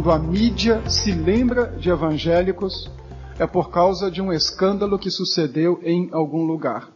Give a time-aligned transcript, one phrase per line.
[0.00, 2.90] quando a mídia se lembra de evangélicos,
[3.38, 6.88] é por causa de um escândalo que sucedeu em algum lugar.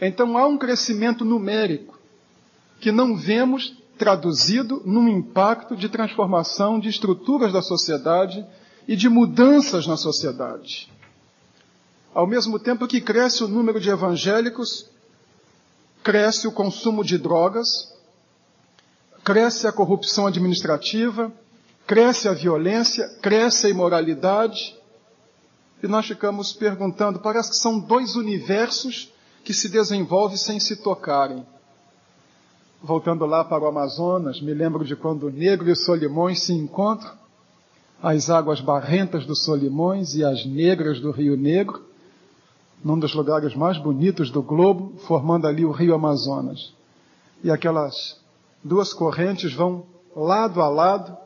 [0.00, 1.98] Então há um crescimento numérico
[2.78, 8.46] que não vemos traduzido num impacto de transformação de estruturas da sociedade
[8.86, 10.88] e de mudanças na sociedade.
[12.14, 14.88] Ao mesmo tempo que cresce o número de evangélicos,
[16.00, 17.92] cresce o consumo de drogas,
[19.24, 21.32] cresce a corrupção administrativa,
[21.86, 24.76] cresce a violência, cresce a imoralidade.
[25.82, 29.12] E nós ficamos perguntando, parece que são dois universos
[29.44, 31.44] que se desenvolvem sem se tocarem.
[32.82, 36.52] Voltando lá para o Amazonas, me lembro de quando o negro e o Solimões se
[36.52, 37.12] encontram,
[38.02, 41.82] as águas barrentas do Solimões e as negras do Rio Negro,
[42.84, 46.74] num dos lugares mais bonitos do globo, formando ali o Rio Amazonas.
[47.42, 48.20] E aquelas
[48.62, 51.16] duas correntes vão lado a lado,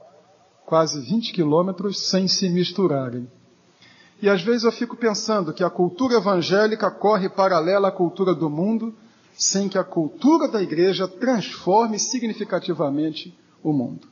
[0.69, 3.27] quase 20 quilômetros, sem se misturarem.
[4.21, 8.51] E às vezes eu fico pensando que a cultura evangélica corre paralela à cultura do
[8.51, 8.95] mundo,
[9.33, 14.07] sem que a cultura da igreja transforme significativamente o mundo.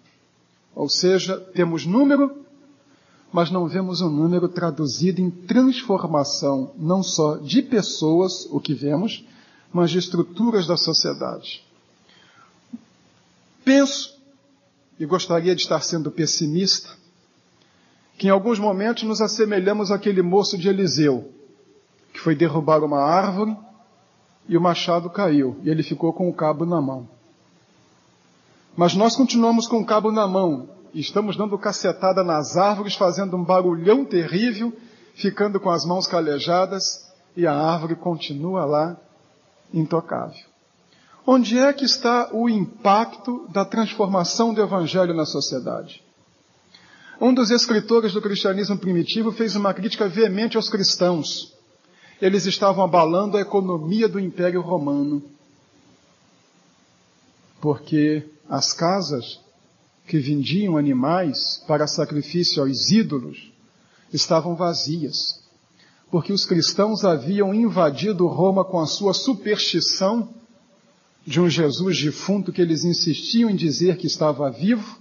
[0.75, 2.35] Ou seja, temos número,
[3.31, 8.73] mas não vemos o um número traduzido em transformação, não só de pessoas, o que
[8.73, 9.27] vemos,
[9.71, 11.63] mas de estruturas da sociedade.
[13.63, 14.16] Penso,
[14.99, 16.91] e gostaria de estar sendo pessimista,
[18.19, 21.31] que em alguns momentos nos assemelhamos àquele moço de Eliseu,
[22.13, 23.57] que foi derrubar uma árvore
[24.49, 27.09] e o machado caiu e ele ficou com o cabo na mão.
[28.77, 33.37] Mas nós continuamos com o cabo na mão e estamos dando cacetada nas árvores, fazendo
[33.37, 34.73] um barulhão terrível,
[35.15, 38.97] ficando com as mãos calejadas e a árvore continua lá
[39.73, 40.56] intocável.
[41.27, 46.01] Onde é que está o impacto da transformação do evangelho na sociedade?
[47.21, 51.53] Um dos escritores do cristianismo primitivo fez uma crítica veemente aos cristãos.
[52.23, 55.21] Eles estavam abalando a economia do Império Romano.
[57.61, 59.41] Porque as casas
[60.07, 63.51] que vendiam animais para sacrifício aos ídolos
[64.13, 65.45] estavam vazias.
[66.09, 70.37] Porque os cristãos haviam invadido Roma com a sua superstição
[71.27, 74.99] de um Jesus defunto que eles insistiam em dizer que estava vivo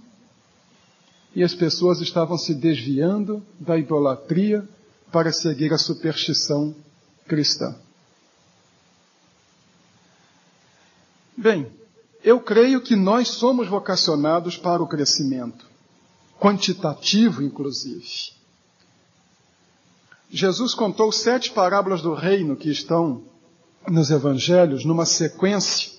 [1.34, 4.66] e as pessoas estavam se desviando da idolatria
[5.12, 6.74] para seguir a superstição
[7.28, 7.76] cristã.
[11.36, 11.70] Bem,
[12.24, 15.64] eu creio que nós somos vocacionados para o crescimento,
[16.40, 18.34] quantitativo inclusive.
[20.28, 23.22] Jesus contou sete parábolas do reino que estão
[23.86, 25.95] nos evangelhos numa sequência,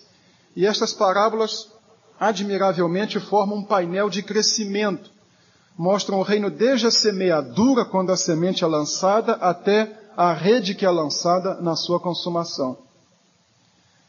[0.57, 1.71] e estas parábolas
[2.19, 5.09] admiravelmente formam um painel de crescimento
[5.77, 10.85] mostram o reino desde a semeadura, quando a semente é lançada, até a rede que
[10.85, 12.77] é lançada na sua consumação.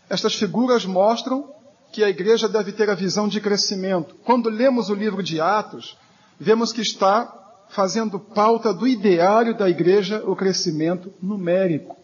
[0.09, 1.53] Estas figuras mostram
[1.93, 4.15] que a igreja deve ter a visão de crescimento.
[4.25, 5.99] Quando lemos o livro de Atos,
[6.41, 7.35] vemos que está
[7.69, 11.97] fazendo pauta do ideário da igreja o crescimento numérico.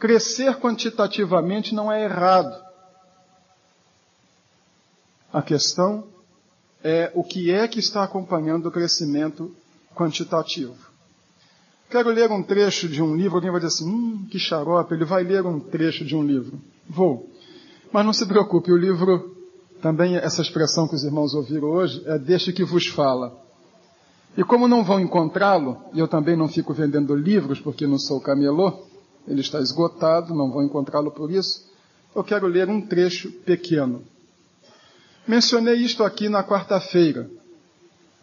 [0.00, 2.65] Crescer quantitativamente não é errado.
[5.36, 6.04] A questão
[6.82, 9.54] é o que é que está acompanhando o crescimento
[9.94, 10.74] quantitativo.
[11.90, 15.04] Quero ler um trecho de um livro, alguém vai dizer assim, hum, que xarope, ele
[15.04, 16.58] vai ler um trecho de um livro.
[16.88, 17.28] Vou.
[17.92, 19.36] Mas não se preocupe, o livro,
[19.82, 23.38] também essa expressão que os irmãos ouviram hoje, é deixe que vos fala.
[24.38, 28.22] E como não vão encontrá-lo, e eu também não fico vendendo livros porque não sou
[28.22, 28.86] camelô,
[29.28, 31.70] ele está esgotado, não vão encontrá-lo por isso,
[32.14, 34.02] eu quero ler um trecho pequeno.
[35.26, 37.28] Mencionei isto aqui na quarta-feira.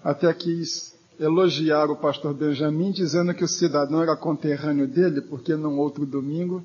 [0.02, 5.78] Até quis elogiar o pastor Benjamin, dizendo que o cidadão era conterrâneo dele, porque num
[5.80, 6.64] outro domingo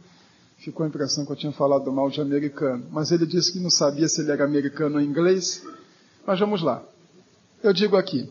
[0.59, 2.87] ficou a impressão que eu tinha falado mal de americano.
[2.91, 5.65] Mas ele disse que não sabia se ele era americano ou inglês.
[6.25, 6.83] Mas vamos lá.
[7.63, 8.31] Eu digo aqui,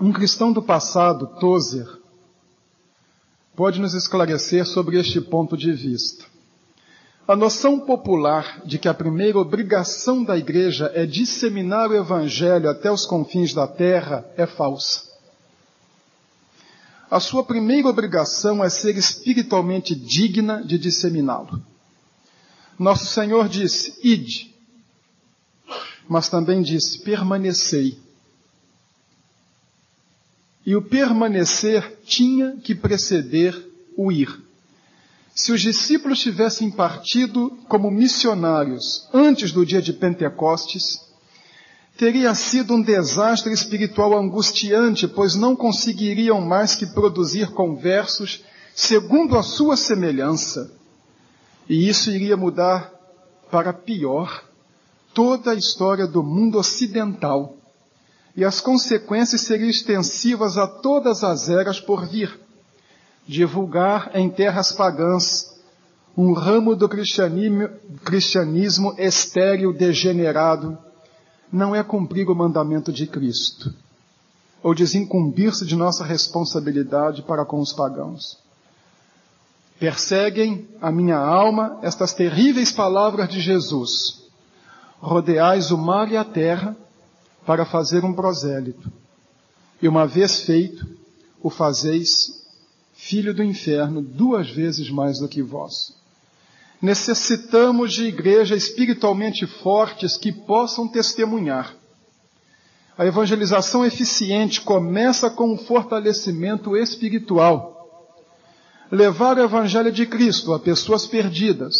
[0.00, 1.88] um cristão do passado, Tozer,
[3.56, 6.24] pode nos esclarecer sobre este ponto de vista.
[7.26, 12.92] A noção popular de que a primeira obrigação da igreja é disseminar o evangelho até
[12.92, 15.04] os confins da terra é falsa.
[17.10, 21.62] A sua primeira obrigação é ser espiritualmente digna de disseminá-lo.
[22.78, 24.54] Nosso Senhor disse: Ide,
[26.06, 27.98] mas também disse: permanecei.
[30.66, 33.54] E o permanecer tinha que preceder
[33.96, 34.43] o ir.
[35.34, 41.04] Se os discípulos tivessem partido como missionários antes do dia de Pentecostes,
[41.96, 48.42] Teria sido um desastre espiritual angustiante, pois não conseguiriam mais que produzir conversos
[48.74, 50.72] segundo a sua semelhança.
[51.68, 52.92] E isso iria mudar
[53.48, 54.44] para pior
[55.14, 57.56] toda a história do mundo ocidental.
[58.36, 62.40] E as consequências seriam extensivas a todas as eras por vir.
[63.26, 65.54] Divulgar em terras pagãs
[66.16, 67.68] um ramo do cristianismo,
[68.04, 70.78] cristianismo estéril degenerado
[71.50, 73.72] não é cumprir o mandamento de Cristo,
[74.62, 78.38] ou desincumbir-se de nossa responsabilidade para com os pagãos.
[79.78, 84.22] Perseguem a minha alma estas terríveis palavras de Jesus.
[85.00, 86.76] Rodeais o mar e a terra
[87.44, 88.90] para fazer um prosélito.
[89.82, 90.86] E uma vez feito,
[91.42, 92.43] o fazeis
[93.06, 95.94] filho do inferno duas vezes mais do que vós.
[96.80, 101.76] Necessitamos de igrejas espiritualmente fortes que possam testemunhar.
[102.96, 108.08] A evangelização eficiente começa com um fortalecimento espiritual.
[108.90, 111.74] Levar o Evangelho de Cristo a pessoas perdidas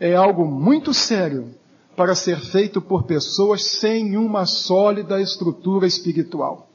[0.00, 1.54] é algo muito sério
[1.94, 6.70] para ser feito por pessoas sem uma sólida estrutura espiritual.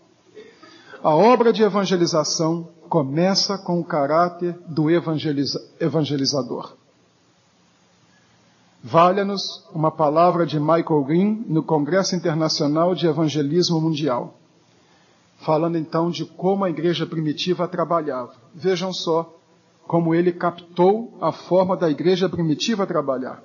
[1.01, 6.75] A obra de evangelização começa com o caráter do evangeliza evangelizador.
[8.83, 14.35] Valha-nos uma palavra de Michael Green no Congresso Internacional de Evangelismo Mundial,
[15.39, 18.35] falando então de como a igreja primitiva trabalhava.
[18.53, 19.39] Vejam só
[19.87, 23.43] como ele captou a forma da igreja primitiva trabalhar.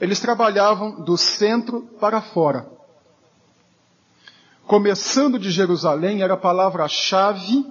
[0.00, 2.66] Eles trabalhavam do centro para fora.
[4.66, 7.64] Começando de Jerusalém era a palavra-chave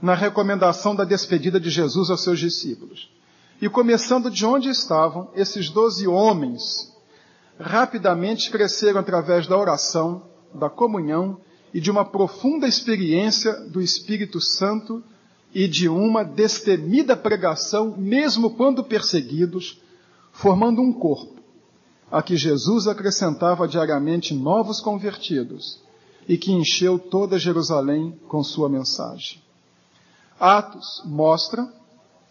[0.00, 3.10] na recomendação da despedida de Jesus aos seus discípulos.
[3.60, 6.90] E começando de onde estavam, esses doze homens
[7.58, 10.22] rapidamente cresceram através da oração,
[10.54, 11.38] da comunhão
[11.72, 15.02] e de uma profunda experiência do Espírito Santo
[15.54, 19.80] e de uma destemida pregação, mesmo quando perseguidos,
[20.32, 21.40] formando um corpo,
[22.10, 25.82] a que Jesus acrescentava diariamente novos convertidos
[26.26, 29.49] e que encheu toda Jerusalém com sua mensagem.
[30.40, 31.68] Atos mostra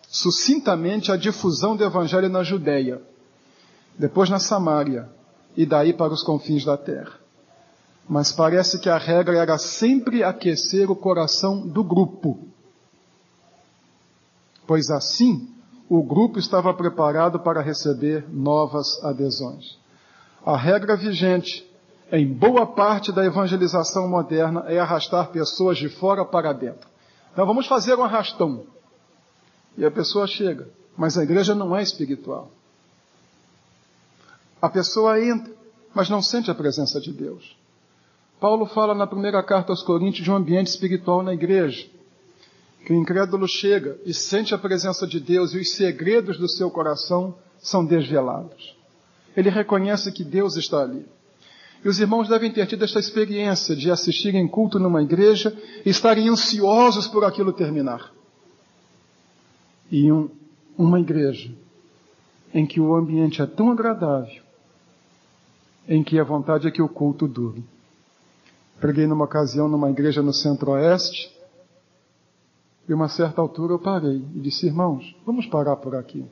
[0.08, 3.00] sucintamente a difusão do evangelho na Judéia,
[3.98, 5.08] depois na Samária
[5.56, 7.20] e daí para os confins da terra.
[8.08, 12.40] Mas parece que a regra era sempre aquecer o coração do grupo.
[14.66, 15.48] Pois assim,
[15.88, 19.78] o grupo estava preparado para receber novas adesões.
[20.44, 21.70] A regra vigente
[22.12, 26.89] em boa parte da evangelização moderna é arrastar pessoas de fora para dentro.
[27.32, 28.66] Então vamos fazer um arrastão.
[29.78, 30.68] E a pessoa chega,
[30.98, 32.52] mas a igreja não é espiritual.
[34.62, 35.54] A pessoa entra,
[35.94, 37.58] mas não sente a presença de Deus.
[38.40, 41.88] Paulo fala na primeira carta aos Coríntios de um ambiente espiritual na igreja.
[42.86, 46.72] Que o incrédulo chega e sente a presença de Deus e os segredos do seu
[46.72, 48.76] coração são desvelados.
[49.36, 51.06] Ele reconhece que Deus está ali.
[51.84, 55.56] E os irmãos devem ter tido esta experiência de assistirem culto numa igreja
[55.86, 58.12] e estarem ansiosos por aquilo terminar
[59.92, 60.30] e um,
[60.78, 61.52] uma igreja
[62.54, 64.42] em que o ambiente é tão agradável,
[65.88, 67.64] em que a vontade é que o culto dure.
[68.80, 71.36] Preguei numa ocasião numa igreja no centro-oeste,
[72.88, 76.26] e uma certa altura eu parei e disse, irmãos, vamos parar por aqui.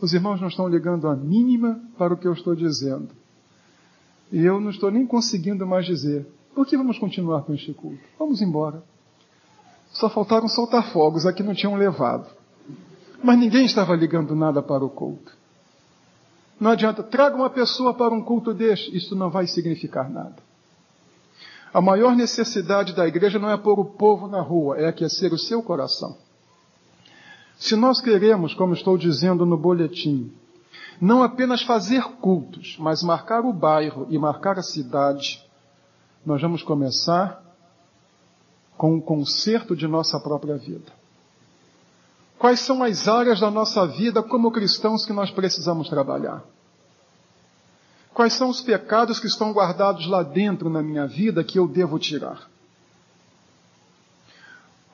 [0.00, 3.10] Os irmãos não estão ligando a mínima para o que eu estou dizendo.
[4.30, 6.26] E eu não estou nem conseguindo mais dizer.
[6.54, 8.00] Por que vamos continuar com este culto?
[8.18, 8.82] Vamos embora.
[9.90, 12.26] Só faltaram soltar fogos, aqui não tinham levado.
[13.22, 15.36] Mas ninguém estava ligando nada para o culto.
[16.60, 20.36] Não adianta, traga uma pessoa para um culto deste, isso não vai significar nada.
[21.72, 25.38] A maior necessidade da igreja não é pôr o povo na rua, é aquecer o
[25.38, 26.16] seu coração.
[27.58, 30.32] Se nós queremos, como estou dizendo no boletim,
[31.00, 35.44] não apenas fazer cultos, mas marcar o bairro e marcar a cidade,
[36.24, 37.42] nós vamos começar
[38.76, 40.92] com o conserto de nossa própria vida.
[42.38, 46.44] Quais são as áreas da nossa vida como cristãos que nós precisamos trabalhar?
[48.14, 51.98] Quais são os pecados que estão guardados lá dentro na minha vida que eu devo
[51.98, 52.48] tirar?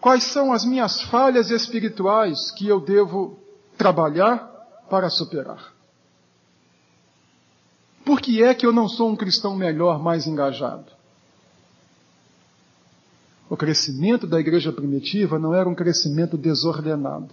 [0.00, 3.38] Quais são as minhas falhas espirituais que eu devo
[3.76, 4.38] trabalhar
[4.88, 5.73] para superar?
[8.04, 10.92] Por que é que eu não sou um cristão melhor, mais engajado?
[13.48, 17.28] O crescimento da igreja primitiva não era um crescimento desordenado,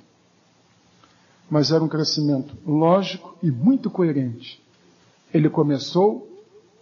[1.49, 4.61] mas era um crescimento lógico e muito coerente.
[5.33, 6.27] Ele começou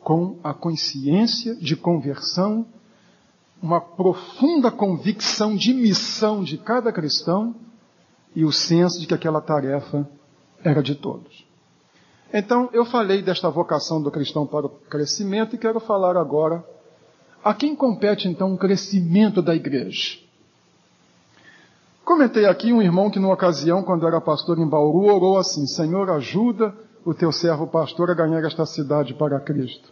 [0.03, 2.65] com a consciência de conversão,
[3.62, 7.55] uma profunda convicção de missão de cada cristão
[8.36, 10.08] e o senso de que aquela tarefa
[10.63, 11.49] era de todos.
[12.33, 16.63] Então, eu falei desta vocação do cristão para o crescimento e quero falar agora
[17.43, 20.19] a quem compete então o crescimento da igreja.
[22.05, 26.09] Comentei aqui um irmão que, numa ocasião, quando era pastor em Bauru, orou assim: Senhor,
[26.09, 26.74] ajuda
[27.05, 29.91] o teu servo pastor a ganhar esta cidade para Cristo.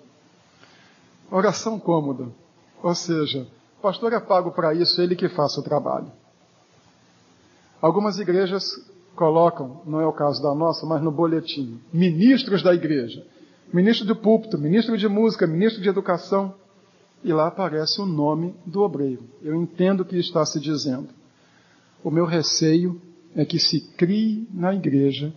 [1.31, 2.27] Oração cômoda.
[2.83, 3.47] Ou seja,
[3.81, 6.11] pastor é pago para isso, ele que faça o trabalho.
[7.81, 8.63] Algumas igrejas
[9.17, 13.25] colocam, não é o caso da nossa, mas no boletim, ministros da igreja.
[13.73, 16.53] Ministro do púlpito, ministro de música, ministro de educação.
[17.23, 19.23] E lá aparece o nome do obreiro.
[19.41, 21.09] Eu entendo o que está se dizendo.
[22.03, 23.01] O meu receio
[23.35, 25.33] é que se crie na igreja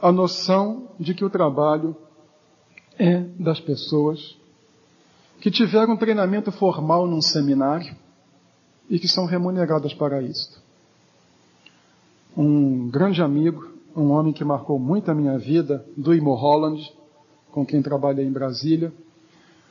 [0.00, 1.94] a noção de que o trabalho
[2.98, 4.38] é das pessoas
[5.40, 7.94] que tiveram um treinamento formal num seminário
[8.88, 10.65] e que são remuneradas para isto.
[12.36, 13.66] Um grande amigo,
[13.96, 16.92] um homem que marcou muito a minha vida, Duimo Holland,
[17.50, 18.92] com quem trabalhei em Brasília,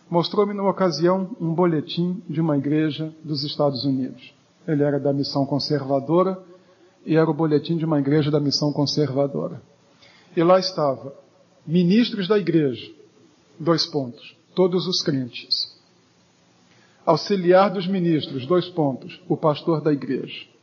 [0.09, 4.33] mostrou-me numa ocasião um boletim de uma igreja dos Estados Unidos.
[4.67, 6.41] Ele era da missão conservadora
[7.05, 9.61] e era o boletim de uma igreja da missão conservadora.
[10.35, 11.13] E lá estava,
[11.67, 12.91] ministros da igreja,
[13.59, 15.71] dois pontos, todos os crentes.
[17.05, 20.54] Auxiliar dos ministros, dois pontos, o pastor da igreja.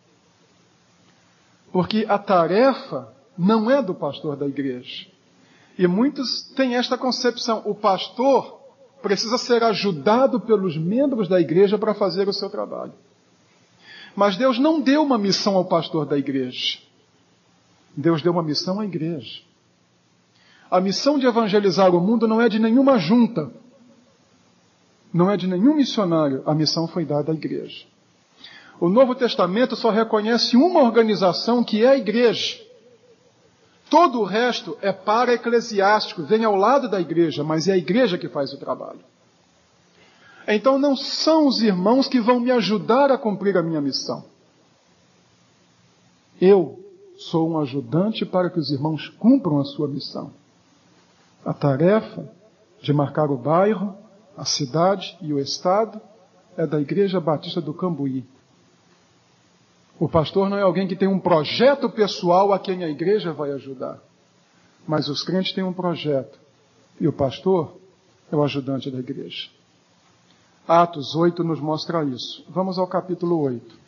[1.72, 5.06] Porque a tarefa não é do pastor da igreja.
[5.78, 8.60] E muitos têm esta concepção: o pastor
[9.02, 12.92] precisa ser ajudado pelos membros da igreja para fazer o seu trabalho.
[14.14, 16.78] Mas Deus não deu uma missão ao pastor da igreja.
[17.96, 19.42] Deus deu uma missão à igreja.
[20.70, 23.50] A missão de evangelizar o mundo não é de nenhuma junta,
[25.12, 26.42] não é de nenhum missionário.
[26.46, 27.86] A missão foi dada à igreja.
[28.82, 32.60] O Novo Testamento só reconhece uma organização que é a igreja.
[33.88, 38.28] Todo o resto é para-eclesiástico, vem ao lado da igreja, mas é a igreja que
[38.28, 38.98] faz o trabalho.
[40.48, 44.24] Então não são os irmãos que vão me ajudar a cumprir a minha missão.
[46.40, 46.84] Eu
[47.16, 50.32] sou um ajudante para que os irmãos cumpram a sua missão.
[51.44, 52.28] A tarefa
[52.80, 53.96] de marcar o bairro,
[54.36, 56.00] a cidade e o estado
[56.56, 58.24] é da Igreja Batista do Cambuí.
[59.98, 63.52] O pastor não é alguém que tem um projeto pessoal a quem a igreja vai
[63.52, 63.98] ajudar.
[64.86, 66.38] Mas os crentes têm um projeto.
[67.00, 67.76] E o pastor
[68.30, 69.48] é o ajudante da igreja.
[70.66, 72.44] Atos 8 nos mostra isso.
[72.48, 73.82] Vamos ao capítulo 8.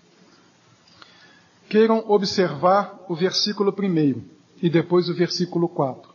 [1.68, 4.22] Queiram observar o versículo 1
[4.62, 6.12] e depois o versículo 4.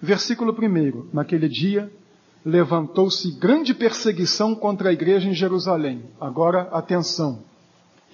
[0.00, 1.10] Versículo 1.
[1.12, 1.90] Naquele dia
[2.44, 6.04] levantou-se grande perseguição contra a igreja em Jerusalém.
[6.20, 7.42] Agora, atenção.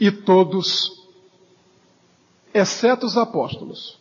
[0.02, 0.90] E todos,
[2.52, 4.00] exceto os apóstolos,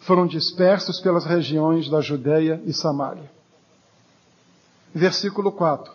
[0.00, 3.30] foram dispersos pelas regiões da Judéia e Samaria.
[4.92, 5.92] Versículo 4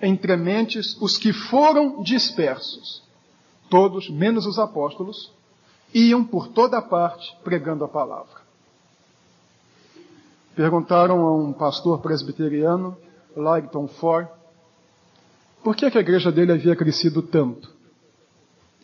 [0.00, 3.02] entre mentes os que foram dispersos.
[3.68, 5.30] Todos, menos os apóstolos,
[5.92, 8.40] iam por toda parte pregando a palavra.
[10.54, 12.96] Perguntaram a um pastor presbiteriano,
[13.36, 14.28] Ligton Ford,
[15.62, 17.75] por que, que a igreja dele havia crescido tanto.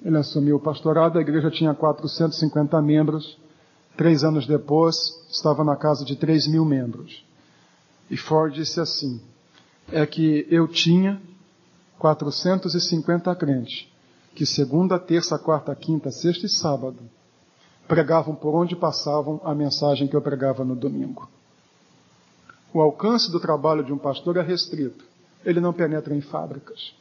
[0.05, 3.39] Ele assumiu o pastorado, a igreja tinha 450 membros.
[3.97, 4.97] Três anos depois,
[5.31, 7.25] estava na casa de 3 mil membros.
[8.11, 9.21] E Ford disse assim:
[9.91, 11.21] é que eu tinha
[11.99, 13.93] 450 crentes
[14.35, 16.99] que segunda, terça, quarta, quinta, sexta e sábado
[17.87, 21.29] pregavam por onde passavam a mensagem que eu pregava no domingo.
[22.73, 25.05] O alcance do trabalho de um pastor é restrito.
[25.45, 26.95] Ele não penetra em fábricas.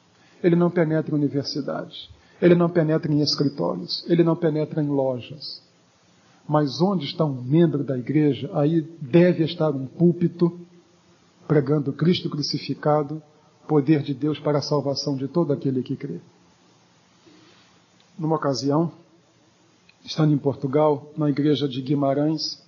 [0.44, 2.10] Ele não penetra em universidades.
[2.42, 4.04] Ele não penetra em escritórios.
[4.08, 5.62] Ele não penetra em lojas.
[6.48, 10.60] Mas onde está um membro da igreja, aí deve estar um púlpito
[11.48, 13.22] pregando Cristo crucificado,
[13.68, 16.20] poder de Deus para a salvação de todo aquele que crê.
[18.18, 18.92] Numa ocasião,
[20.04, 22.62] estando em Portugal, na igreja de Guimarães,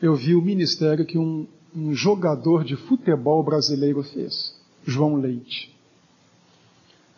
[0.00, 5.77] eu vi o ministério que um, um jogador de futebol brasileiro fez, João Leite.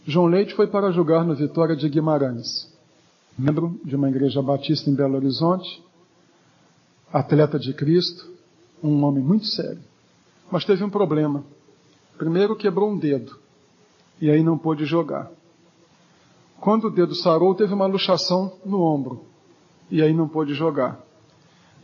[0.07, 2.73] João Leite foi para jogar no Vitória de Guimarães,
[3.39, 5.83] membro de uma igreja batista em Belo Horizonte,
[7.13, 8.27] atleta de Cristo,
[8.83, 9.81] um homem muito sério.
[10.51, 11.45] Mas teve um problema.
[12.17, 13.39] Primeiro quebrou um dedo.
[14.21, 15.31] E aí não pôde jogar.
[16.59, 19.25] Quando o dedo sarou, teve uma luxação no ombro.
[19.91, 21.01] E aí não pôde jogar.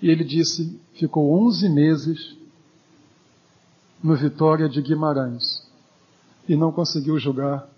[0.01, 2.37] E ele disse, ficou 11 meses
[4.03, 5.67] no Vitória de Guimarães
[6.49, 7.69] e não conseguiu jogar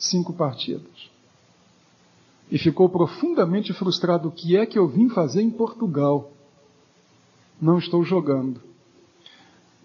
[0.00, 1.10] cinco partidas.
[2.50, 4.28] E ficou profundamente frustrado.
[4.28, 6.32] O que é que eu vim fazer em Portugal?
[7.60, 8.60] Não estou jogando.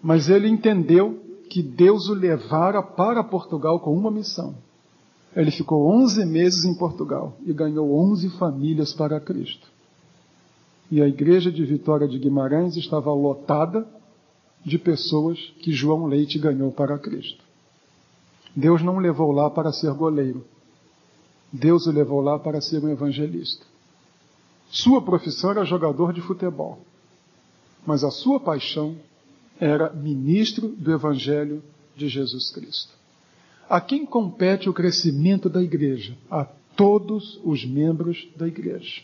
[0.02, 4.54] Mas ele entendeu que Deus o levara para Portugal com uma missão.
[5.34, 9.68] Ele ficou 11 meses em Portugal e ganhou 11 famílias para Cristo.
[10.90, 13.86] E a igreja de Vitória de Guimarães estava lotada
[14.64, 17.45] de pessoas que João Leite ganhou para Cristo.
[18.56, 20.42] Deus não o levou lá para ser goleiro.
[21.52, 23.64] Deus o levou lá para ser um evangelista.
[24.70, 26.78] Sua profissão era jogador de futebol,
[27.86, 28.96] mas a sua paixão
[29.60, 31.62] era ministro do Evangelho
[31.96, 32.92] de Jesus Cristo.
[33.68, 36.16] A quem compete o crescimento da igreja?
[36.30, 39.02] A todos os membros da igreja.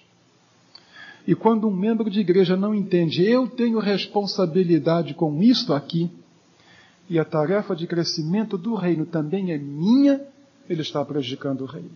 [1.27, 6.11] E quando um membro de igreja não entende, eu tenho responsabilidade com isto aqui,
[7.13, 10.19] e a tarefa de crescimento do reino também é minha,
[10.67, 11.91] ele está prejudicando o reino.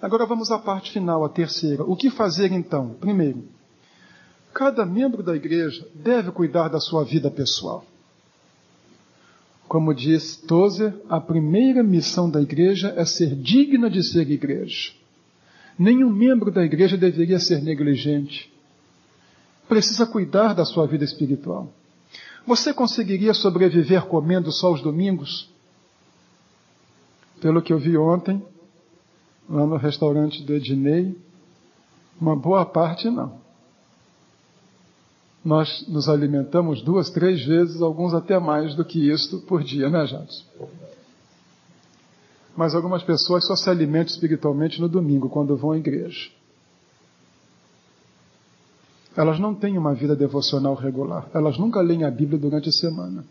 [0.00, 1.82] Agora vamos à parte final, a terceira.
[1.84, 2.90] O que fazer então?
[3.00, 3.44] Primeiro,
[4.52, 7.82] cada membro da igreja deve cuidar da sua vida pessoal.
[9.66, 14.92] Como diz Tozer, a primeira missão da igreja é ser digna de ser igreja.
[15.78, 18.52] Nenhum membro da igreja deveria ser negligente.
[19.66, 21.72] Precisa cuidar da sua vida espiritual.
[22.46, 25.50] Você conseguiria sobreviver comendo só os domingos?
[27.40, 28.42] Pelo que eu vi ontem,
[29.48, 31.18] lá no restaurante do Ednei,
[32.20, 33.44] uma boa parte não.
[35.44, 40.06] Nós nos alimentamos duas, três vezes, alguns até mais do que isto por dia, né,
[40.06, 40.44] Jadson?
[42.56, 46.30] Mas algumas pessoas só se alimentam espiritualmente no domingo, quando vão à igreja.
[49.16, 51.28] Elas não têm uma vida devocional regular.
[51.32, 53.24] Elas nunca leem a Bíblia durante a semana.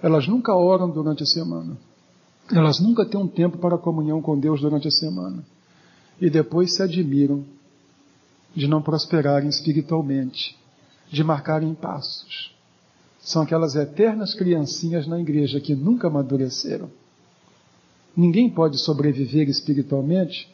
[0.00, 1.76] Elas nunca oram durante a semana.
[2.52, 5.44] Elas nunca têm um tempo para comunhão com Deus durante a semana.
[6.20, 7.44] E depois se admiram
[8.54, 10.56] de não prosperarem espiritualmente,
[11.10, 12.54] de marcarem passos.
[13.20, 16.88] São aquelas eternas criancinhas na igreja que nunca amadureceram.
[18.16, 20.48] Ninguém pode sobreviver espiritualmente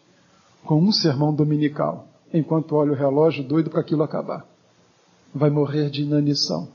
[0.65, 4.47] com um sermão dominical enquanto olha o relógio doido para aquilo acabar.
[5.35, 6.69] Vai morrer de inanição.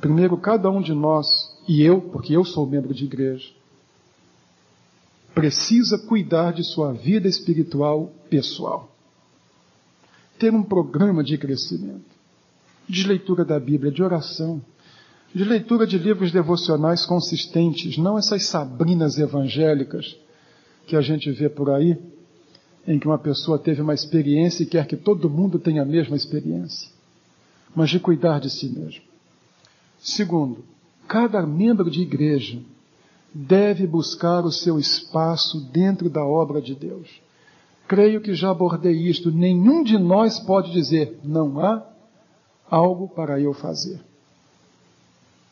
[0.00, 1.26] Primeiro, cada um de nós,
[1.68, 3.50] e eu, porque eu sou membro de igreja,
[5.34, 8.90] precisa cuidar de sua vida espiritual pessoal.
[10.38, 12.04] Ter um programa de crescimento,
[12.88, 14.60] de leitura da Bíblia, de oração,
[15.34, 20.16] de leitura de livros devocionais consistentes, não essas sabrinas evangélicas
[20.86, 21.98] que a gente vê por aí,
[22.86, 26.16] em que uma pessoa teve uma experiência e quer que todo mundo tenha a mesma
[26.16, 26.88] experiência,
[27.74, 29.02] mas de cuidar de si mesmo.
[29.98, 30.64] Segundo,
[31.08, 32.60] cada membro de igreja
[33.32, 37.08] deve buscar o seu espaço dentro da obra de Deus.
[37.88, 39.30] Creio que já abordei isto.
[39.30, 41.82] Nenhum de nós pode dizer, não há
[42.70, 44.00] algo para eu fazer.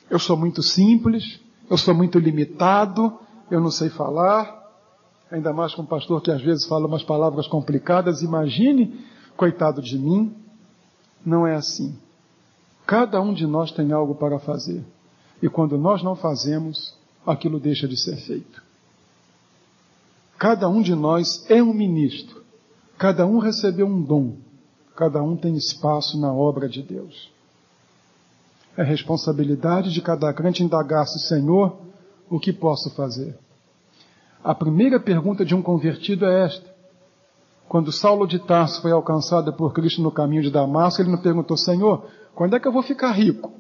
[0.09, 3.19] Eu sou muito simples, eu sou muito limitado,
[3.51, 4.62] eu não sei falar,
[5.33, 9.01] ainda mais com um pastor que às vezes fala umas palavras complicadas, imagine,
[9.35, 10.37] coitado de mim,
[11.25, 11.97] não é assim.
[12.87, 14.85] Cada um de nós tem algo para fazer.
[15.43, 16.95] E quando nós não fazemos,
[17.27, 18.63] aquilo deixa de ser feito.
[20.39, 22.43] Cada um de nós é um ministro.
[22.99, 24.37] Cada um recebeu um dom.
[24.95, 27.31] Cada um tem espaço na obra de Deus.
[28.77, 31.79] É responsabilidade de cada crente indagar-se, Senhor,
[32.29, 33.39] o que posso fazer?
[34.45, 36.73] A primeira pergunta de um convertido é esta.
[37.69, 41.57] Quando Saulo de Tarso foi alcançado por Cristo no caminho de Damasco, ele não perguntou,
[41.57, 43.53] Senhor, quando é que eu vou ficar rico?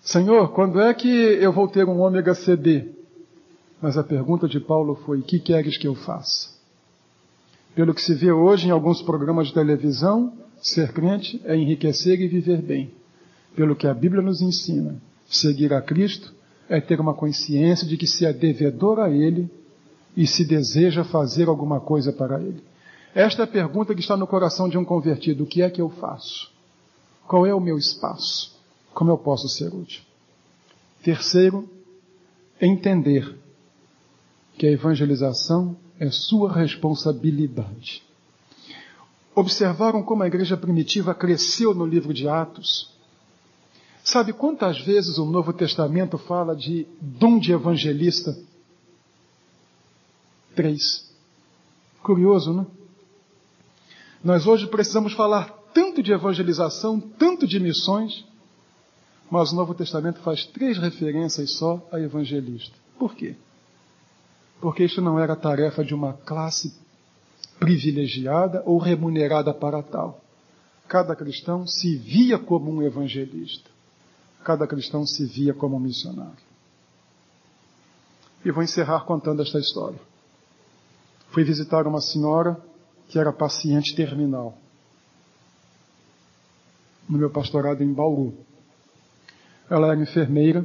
[0.00, 2.88] Senhor, quando é que eu vou ter um ômega CD?
[3.82, 6.48] Mas a pergunta de Paulo foi, que queres que eu faça?
[7.74, 12.28] Pelo que se vê hoje em alguns programas de televisão, ser crente é enriquecer e
[12.28, 12.90] viver bem.
[13.54, 14.96] Pelo que a Bíblia nos ensina,
[15.28, 16.34] seguir a Cristo
[16.70, 19.50] é ter uma consciência de que se é devedor a Ele
[20.16, 22.62] e se deseja fazer alguma coisa para Ele.
[23.12, 25.82] Esta é a pergunta que está no coração de um convertido: o que é que
[25.82, 26.48] eu faço?
[27.26, 28.56] Qual é o meu espaço?
[28.94, 30.02] Como eu posso ser útil?
[31.02, 31.68] Terceiro,
[32.60, 33.36] entender
[34.56, 38.02] que a evangelização é sua responsabilidade.
[39.34, 42.92] Observaram como a igreja primitiva cresceu no livro de Atos?
[44.02, 48.36] Sabe quantas vezes o Novo Testamento fala de dom de evangelista?
[50.54, 51.08] Três.
[52.02, 52.66] Curioso, não?
[54.22, 58.24] Nós hoje precisamos falar tanto de evangelização, tanto de missões,
[59.30, 62.76] Mas o Novo Testamento faz três referências só a evangelista.
[62.98, 63.36] Por quê?
[64.60, 66.74] Porque isso não era tarefa de uma classe
[67.58, 70.20] privilegiada ou remunerada para tal.
[70.88, 73.70] Cada cristão se via como um evangelista.
[74.44, 76.50] Cada cristão se via como um missionário.
[78.44, 80.00] E vou encerrar contando esta história.
[81.30, 82.60] Fui visitar uma senhora
[83.08, 84.56] que era paciente terminal
[87.08, 88.32] no meu pastorado em Bauru.
[89.68, 90.64] Ela era enfermeira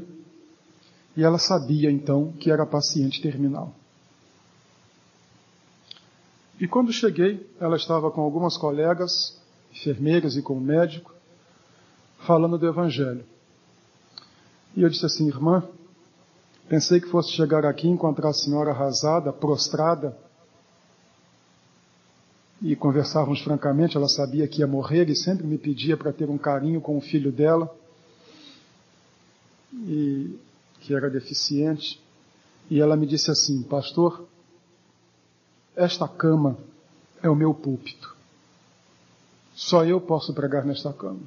[1.17, 3.73] e ela sabia então que era paciente terminal.
[6.59, 11.13] E quando cheguei, ela estava com algumas colegas, enfermeiras e com o médico,
[12.19, 13.25] falando do Evangelho.
[14.75, 15.63] E eu disse assim, irmã,
[16.67, 20.17] pensei que fosse chegar aqui e encontrar a senhora arrasada, prostrada,
[22.61, 23.95] e conversávamos francamente.
[23.95, 27.01] Ela sabia que ia morrer e sempre me pedia para ter um carinho com o
[27.01, 27.73] filho dela,
[29.71, 30.37] e
[30.81, 32.01] que era deficiente.
[32.69, 34.25] E ela me disse assim: Pastor,
[35.75, 36.57] esta cama
[37.21, 38.15] é o meu púlpito.
[39.53, 41.21] Só eu posso pregar nesta cama.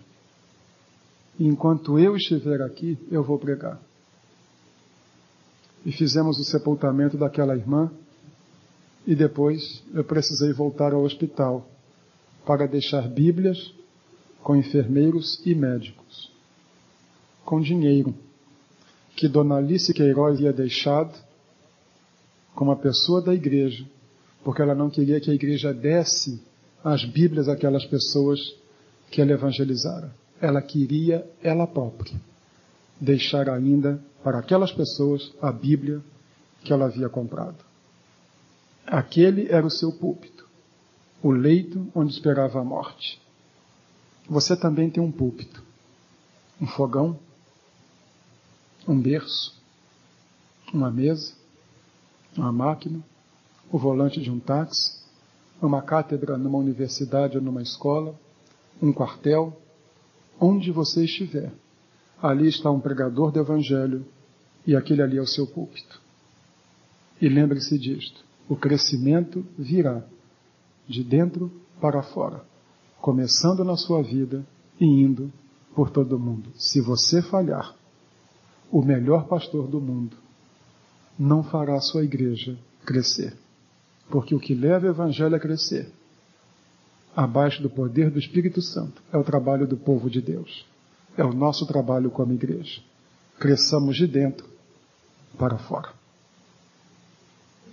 [1.39, 3.81] Enquanto eu estiver aqui, eu vou pregar.
[5.87, 7.91] E fizemos o sepultamento daquela irmã
[9.07, 11.69] e depois eu precisei voltar ao hospital
[12.45, 13.73] para deixar Bíblias
[14.43, 16.33] com enfermeiros e médicos,
[17.45, 18.15] com dinheiro
[19.19, 21.13] que Dona Alice Queiroz havia deixado
[22.55, 23.85] com uma pessoa da igreja,
[24.45, 26.41] porque ela não queria que a igreja desse
[26.85, 28.39] as Bíblias àquelas pessoas
[29.11, 30.11] que ela evangelizara.
[30.41, 32.19] Ela queria ela própria
[33.01, 36.03] deixar ainda para aquelas pessoas a Bíblia
[36.65, 37.57] que ela havia comprado.
[38.87, 40.49] Aquele era o seu púlpito,
[41.23, 43.21] o leito onde esperava a morte.
[44.29, 45.63] Você também tem um púlpito,
[46.61, 47.19] um fogão,
[48.87, 49.57] um berço,
[50.73, 51.33] uma mesa,
[52.37, 53.03] uma máquina,
[53.71, 54.99] o volante de um táxi,
[55.61, 58.15] uma cátedra numa universidade ou numa escola,
[58.81, 59.59] um quartel,
[60.41, 61.53] onde você estiver.
[62.21, 64.05] Ali está um pregador do Evangelho
[64.67, 66.01] e aquele ali é o seu púlpito.
[67.21, 70.03] E lembre-se disto o crescimento virá
[70.89, 72.43] de dentro para fora,
[73.01, 74.45] começando na sua vida
[74.81, 75.31] e indo
[75.75, 76.51] por todo mundo.
[76.57, 77.75] Se você falhar,
[78.73, 80.17] o melhor pastor do mundo
[81.19, 83.37] não fará a sua igreja crescer.
[84.09, 85.93] Porque o que leva o evangelho a crescer,
[87.19, 90.65] abaixo do poder do Espírito Santo, é o trabalho do povo de Deus.
[91.17, 92.81] É o nosso trabalho como igreja.
[93.41, 94.47] Cresçamos de dentro
[95.37, 95.98] para fora.